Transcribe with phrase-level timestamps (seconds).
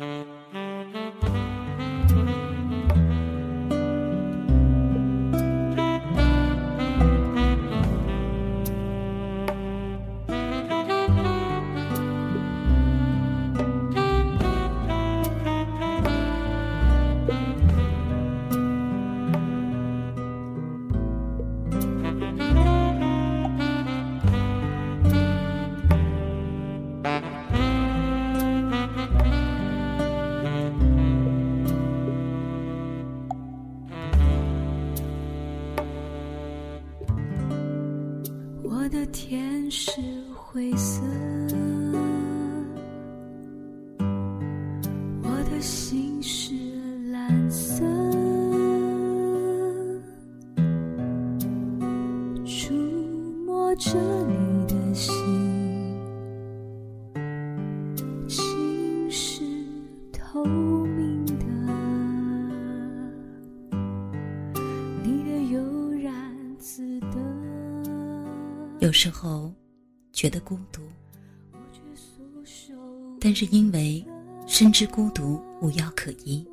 [0.00, 0.26] 我
[38.98, 39.92] 的天是
[40.34, 41.00] 灰色，
[45.22, 46.52] 我的心是
[47.12, 47.84] 蓝色，
[52.44, 52.74] 触
[53.46, 55.14] 摸着你的心，
[58.26, 59.44] 心是
[60.12, 60.97] 透明
[68.80, 69.52] 有时候
[70.12, 70.80] 觉得孤独，
[73.20, 74.04] 但是因为
[74.46, 76.46] 深知孤独无药可医，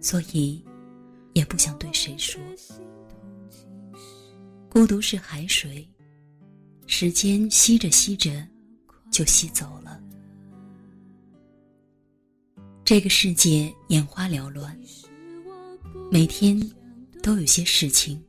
[0.00, 0.62] 所以
[1.32, 2.38] 也不想对谁说。
[4.68, 5.88] 孤独是海水，
[6.86, 8.46] 时间吸着吸着
[9.10, 9.98] 就吸走了。
[12.84, 14.78] 这个世界眼花缭乱，
[16.10, 16.60] 每天
[17.22, 18.22] 都有些事情。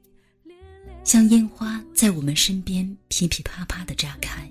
[1.03, 4.49] 像烟花在我们身边噼噼啪啪的炸开，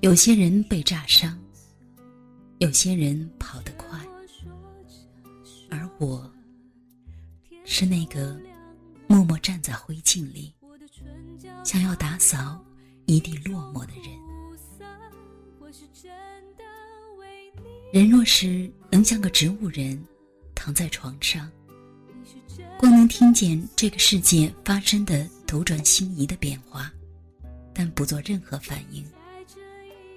[0.00, 1.38] 有些人被炸伤，
[2.58, 3.98] 有些人跑得快，
[5.70, 6.30] 而我
[7.64, 8.38] 是那个
[9.06, 10.52] 默默站在灰烬里，
[11.64, 12.62] 想要打扫
[13.06, 14.24] 一地落寞的人。
[17.92, 20.04] 人若是能像个植物人，
[20.52, 21.48] 躺在床上。
[22.78, 26.92] 光能听见这个世界发生的斗转星移的变化，
[27.72, 29.04] 但不做任何反应，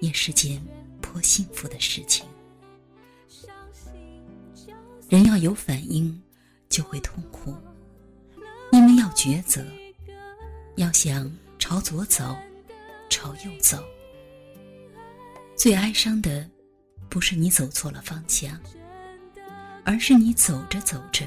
[0.00, 0.62] 也是件
[1.00, 2.26] 颇幸福的事情。
[5.08, 6.20] 人要有反应，
[6.68, 7.54] 就会痛苦，
[8.72, 9.64] 因为要抉择，
[10.76, 12.36] 要想朝左走，
[13.08, 13.82] 朝右走。
[15.56, 16.46] 最哀伤的，
[17.08, 18.60] 不是你走错了方向，
[19.84, 21.24] 而是你走着走着。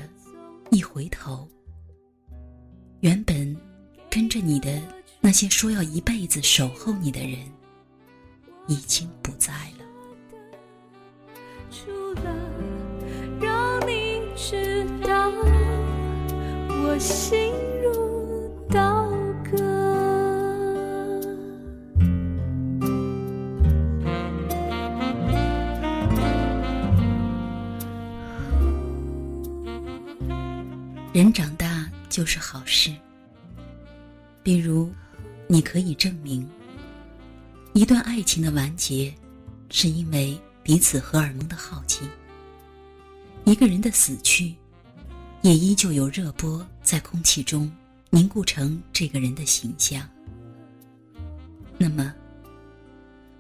[0.72, 1.46] 一回头，
[3.02, 3.56] 原本
[4.10, 4.82] 跟着你的
[5.20, 7.40] 那些说要一辈子守候你的人，
[8.68, 9.86] 已经不在了。
[11.70, 12.34] 除了
[13.42, 15.30] 让你知道，
[16.70, 17.51] 我心
[31.14, 32.96] 人长大就是好事。
[34.42, 34.90] 比如，
[35.46, 36.50] 你可以证明，
[37.74, 39.14] 一段爱情的完结，
[39.70, 42.08] 是因为彼此荷尔蒙的耗尽；
[43.44, 44.56] 一个人的死去，
[45.42, 47.70] 也依旧有热波在空气中
[48.10, 50.10] 凝固成这个人的形象。
[51.78, 52.14] 那么，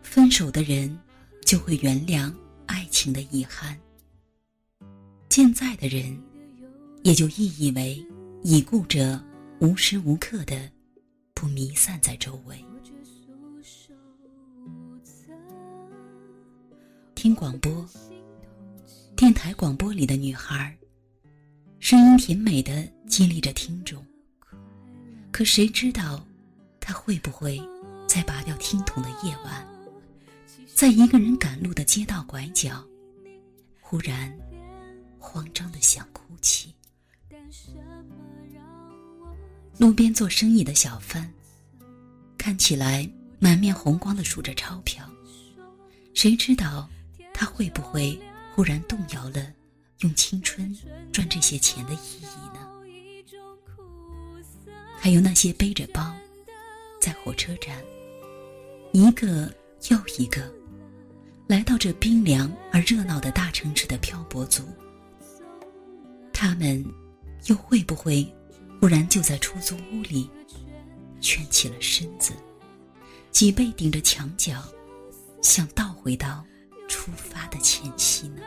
[0.03, 0.99] 分手的人
[1.45, 2.33] 就会原谅
[2.65, 3.79] 爱情的遗憾，
[5.29, 6.21] 健在的人。
[7.03, 8.05] 也就意义为
[8.43, 9.19] 已故者
[9.59, 10.69] 无时无刻的
[11.33, 12.63] 不弥散在周围。
[17.15, 17.85] 听广播，
[19.15, 20.77] 电台广播里的女孩，
[21.79, 24.03] 声音甜美的激励着听众。
[25.31, 26.23] 可谁知道，
[26.79, 27.59] 她会不会
[28.07, 29.67] 在拔掉听筒的夜晚，
[30.75, 32.83] 在一个人赶路的街道拐角，
[33.79, 34.31] 忽然
[35.17, 36.71] 慌张的想哭泣？
[39.77, 41.27] 路边做生意的小贩，
[42.37, 45.09] 看起来满面红光的数着钞票，
[46.13, 46.87] 谁知道
[47.33, 48.19] 他会不会
[48.53, 49.51] 忽然动摇了
[50.01, 50.77] 用青春
[51.11, 52.69] 赚这些钱的意义呢？
[54.99, 56.13] 还有那些背着包，
[56.99, 57.75] 在火车站，
[58.91, 59.51] 一个
[59.89, 60.53] 又一个，
[61.47, 64.63] 来到这冰凉而热闹的大城市的漂泊族，
[66.31, 66.85] 他们。
[67.45, 68.31] 又会不会
[68.79, 70.29] 忽然就在出租屋里
[71.19, 72.33] 蜷起了身子，
[73.31, 74.63] 脊背顶着墙角，
[75.41, 76.43] 想倒回到
[76.87, 78.41] 出发的前夕呢？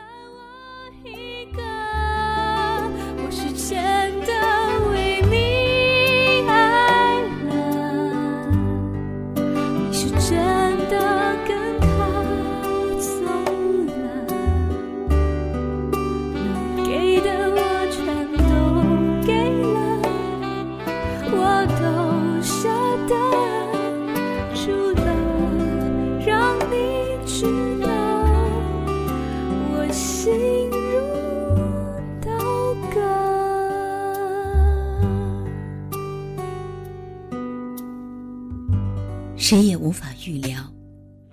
[39.47, 40.73] 谁也无法预料，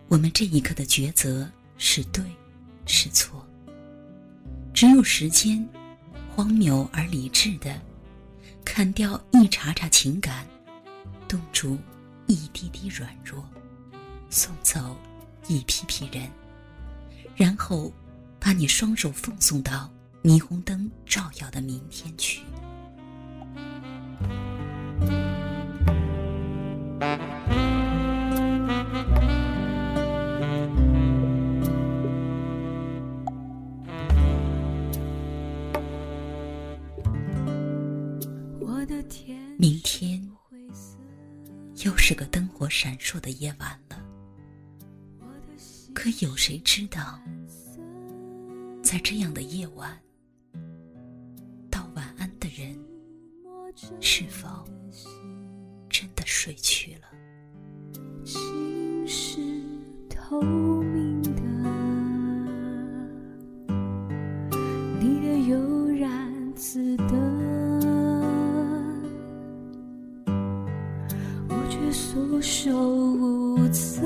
[0.09, 2.23] 我们这一刻的抉择是对
[2.85, 3.43] 是错。
[4.75, 5.67] 只有时间，
[6.29, 7.81] 荒谬而理智的，
[8.67, 10.47] 砍掉一茬茬情感，
[11.27, 11.79] 冻住
[12.27, 13.43] 一滴滴软弱，
[14.29, 14.95] 送走
[15.49, 16.29] 一批批人，
[17.35, 17.91] 然后
[18.39, 19.91] 把你双手奉送到
[20.23, 22.43] 霓虹灯照耀的明天去。
[42.63, 44.01] 我闪烁的夜晚了，
[45.93, 47.21] 可有谁知道，
[48.85, 50.01] 在这样的夜晚，
[51.69, 52.79] 道晚安的人
[54.01, 54.49] 是否
[55.91, 57.09] 真的睡去了？
[58.25, 59.41] 心是
[60.09, 61.43] 透明的，
[65.01, 67.32] 你的悠然自得，
[72.43, 74.03] 手无策。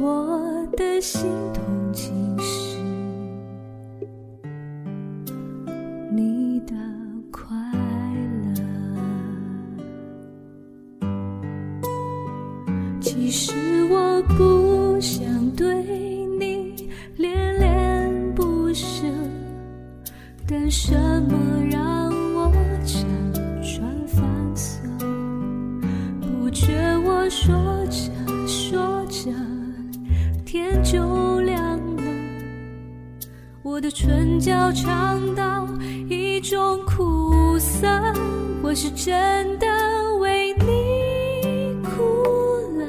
[0.00, 1.62] 我的心痛
[1.92, 2.78] 竟是
[6.10, 6.53] 你
[33.74, 35.66] 我的唇角尝到
[36.08, 37.88] 一种苦涩，
[38.62, 39.66] 我是真的
[40.20, 42.00] 为你哭
[42.78, 42.86] 了，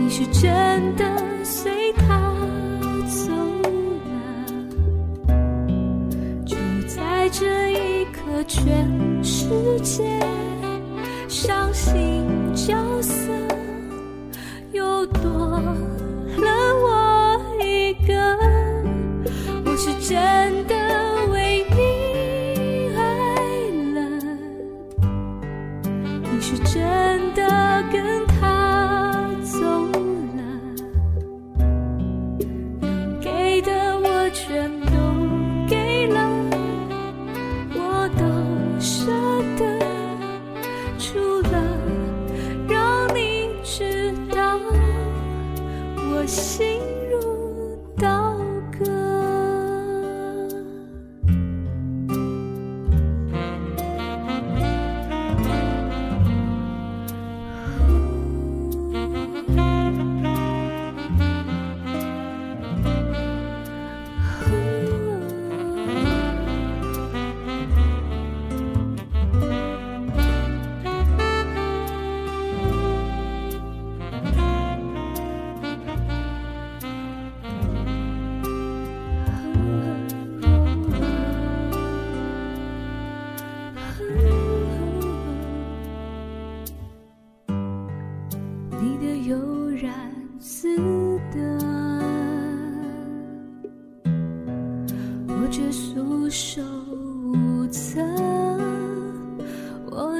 [0.00, 1.04] 你是真的
[1.44, 2.32] 随他
[3.06, 3.30] 走
[4.08, 5.36] 了。
[6.46, 6.56] 就
[6.88, 9.44] 在这一刻，全世
[9.82, 10.02] 界
[11.28, 12.24] 伤心
[12.54, 13.30] 角色
[14.72, 15.60] 又多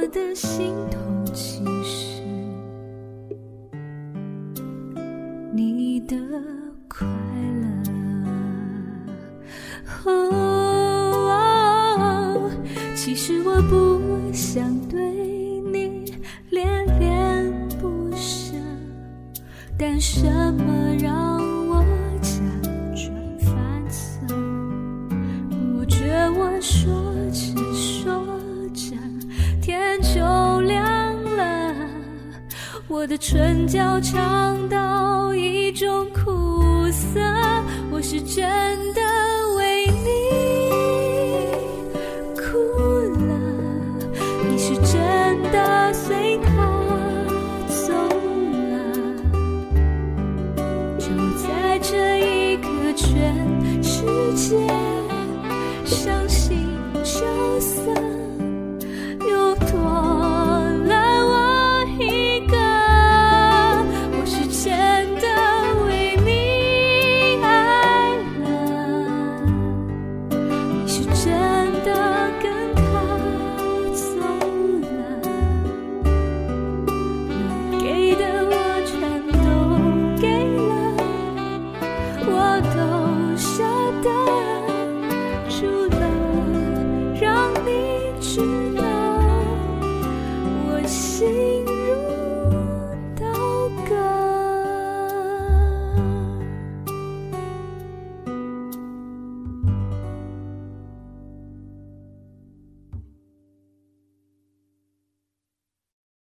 [0.07, 2.21] 我的心痛其实
[5.51, 6.15] 你的
[6.87, 7.05] 快
[7.59, 7.67] 乐。
[10.05, 11.29] 哦，
[12.95, 13.99] 其实我不
[14.31, 14.97] 想对
[15.73, 16.05] 你
[16.51, 16.65] 恋
[17.01, 18.55] 恋不舍，
[19.77, 20.23] 但什
[20.53, 21.37] 么让
[21.67, 21.83] 我
[22.21, 22.39] 辗
[22.95, 23.53] 转反
[23.89, 24.25] 侧？
[25.49, 26.87] 不觉我说
[32.97, 37.19] 我的唇角尝到一种苦涩，
[37.91, 38.43] 我是真
[38.95, 39.01] 的
[39.55, 40.09] 为你
[42.35, 42.57] 哭
[43.27, 43.37] 了，
[44.49, 46.49] 你是真的随他
[47.67, 48.65] 走了。
[50.97, 51.05] 就
[51.37, 54.01] 在这一刻，全世
[54.33, 54.57] 界